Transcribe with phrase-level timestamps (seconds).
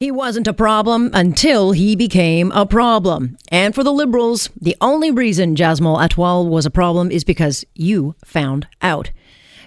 [0.00, 3.36] He wasn't a problem until he became a problem.
[3.48, 8.14] And for the Liberals, the only reason Jaspal Atwal was a problem is because you
[8.24, 9.10] found out.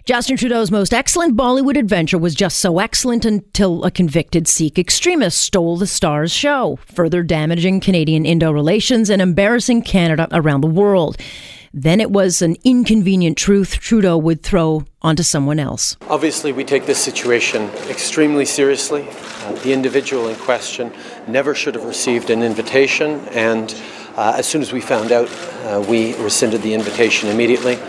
[0.06, 5.40] Justin Trudeau's most excellent Bollywood adventure was just so excellent until a convicted Sikh extremist
[5.40, 11.16] stole the star's show, further damaging Canadian Indo relations and embarrassing Canada around the world.
[11.76, 15.98] Then it was an inconvenient truth Trudeau would throw onto someone else.
[16.08, 19.08] Obviously, we take this situation extremely seriously.
[19.10, 20.94] Uh, the individual in question
[21.28, 23.74] never should have received an invitation, and
[24.16, 25.28] uh, as soon as we found out,
[25.66, 27.80] uh, we rescinded the invitation immediately.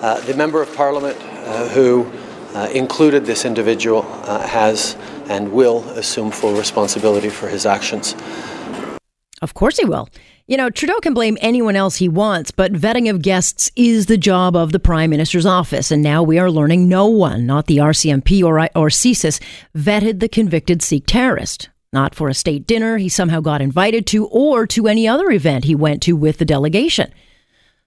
[0.00, 2.10] Uh, the Member of Parliament uh, who
[2.54, 4.02] uh, included this individual
[4.46, 4.96] has
[5.28, 8.14] and will assume full responsibility for his actions.
[9.46, 10.08] Of course he will.
[10.48, 14.18] You know, Trudeau can blame anyone else he wants, but vetting of guests is the
[14.18, 15.92] job of the Prime Minister's office.
[15.92, 19.40] And now we are learning no one, not the RCMP or, or CSIS,
[19.76, 21.68] vetted the convicted Sikh terrorist.
[21.92, 25.62] Not for a state dinner he somehow got invited to or to any other event
[25.62, 27.12] he went to with the delegation.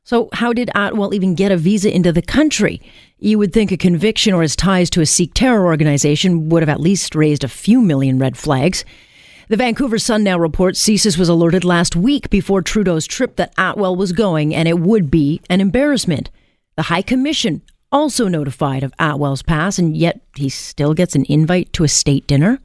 [0.05, 2.81] So, how did Atwal even get a visa into the country?
[3.17, 6.69] You would think a conviction or his ties to a Sikh terror organization would have
[6.69, 8.85] at least raised a few million red flags.
[9.49, 13.97] The Vancouver Sun now reports CSIS was alerted last week before Trudeau's trip that Atwal
[13.97, 16.29] was going, and it would be an embarrassment.
[16.75, 21.73] The High Commission also notified of Atwal's pass, and yet he still gets an invite
[21.73, 22.59] to a state dinner.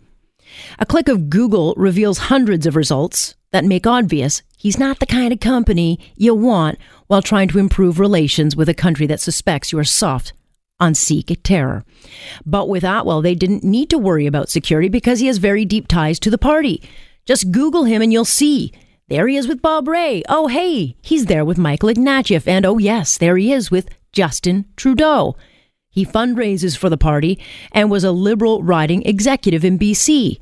[0.79, 5.33] A click of Google reveals hundreds of results that make obvious he's not the kind
[5.33, 9.79] of company you want while trying to improve relations with a country that suspects you
[9.79, 10.35] are soft
[10.85, 11.85] on Sikh terror.
[12.45, 15.89] But with Atwal, they didn't need to worry about security because he has very deep
[15.89, 16.83] ties to the party.
[17.25, 18.71] Just Google him and you'll see.
[19.09, 20.23] There he is with Bob Rae.
[20.29, 22.47] Oh, hey, he's there with Michael Ignatieff.
[22.47, 25.37] And oh, yes, there he is with Justin Trudeau.
[25.91, 27.39] He fundraises for the party
[27.73, 30.41] and was a liberal riding executive in BC.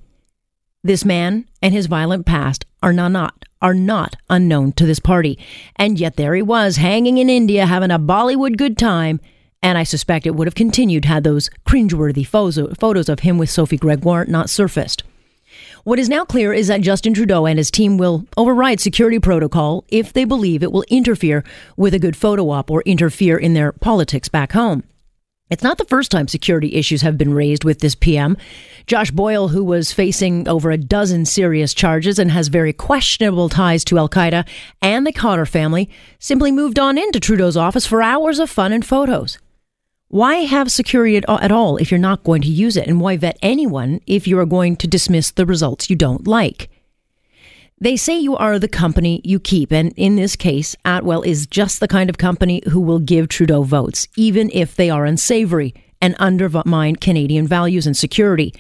[0.82, 5.38] This man and his violent past are not are not unknown to this party.
[5.76, 9.20] And yet there he was hanging in India having a Bollywood good time
[9.62, 13.76] and I suspect it would have continued had those cringeworthy photos of him with Sophie
[13.76, 15.04] Gregoire not surfaced.
[15.84, 19.84] What is now clear is that Justin Trudeau and his team will override security protocol
[19.88, 21.44] if they believe it will interfere
[21.76, 24.84] with a good photo op or interfere in their politics back home.
[25.50, 28.38] It's not the first time security issues have been raised with this PM.
[28.86, 33.84] Josh Boyle, who was facing over a dozen serious charges and has very questionable ties
[33.84, 34.48] to Al Qaeda
[34.80, 38.86] and the Khadr family, simply moved on into Trudeau's office for hours of fun and
[38.86, 39.38] photos.
[40.12, 42.86] Why have security at all if you're not going to use it?
[42.86, 46.68] And why vet anyone if you are going to dismiss the results you don't like?
[47.80, 51.80] They say you are the company you keep, and in this case, Atwal is just
[51.80, 56.14] the kind of company who will give Trudeau votes, even if they are unsavory and
[56.18, 58.52] undermine Canadian values and security.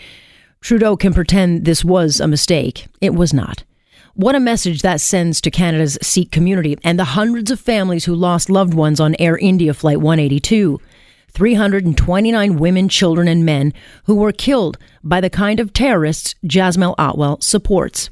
[0.62, 2.86] Trudeau can pretend this was a mistake.
[3.02, 3.62] It was not.
[4.14, 8.14] What a message that sends to Canada's Sikh community and the hundreds of families who
[8.14, 10.80] lost loved ones on Air India Flight 182.
[11.34, 13.72] 329 women, children, and men
[14.04, 18.10] who were killed by the kind of terrorists Jaspal Atwal supports.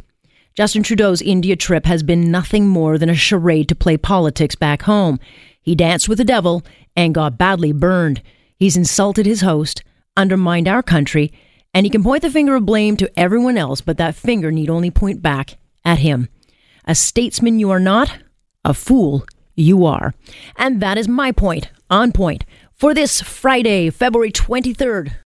[0.55, 4.83] Justin Trudeau's India trip has been nothing more than a charade to play politics back
[4.83, 5.21] home.
[5.63, 6.63] He danced with the devil
[6.97, 8.23] and got badly burned.
[8.57, 9.83] He's insulted his host,
[10.17, 11.33] undermined our country,
[11.73, 14.69] and he can point the finger of blame to everyone else, but that finger need
[14.69, 16.29] only point back at him.
[16.85, 18.19] A statesman you are not,
[18.65, 20.15] a fool you are.
[20.57, 22.45] And that is my point, on point
[22.81, 25.13] for this Friday, February 23rd,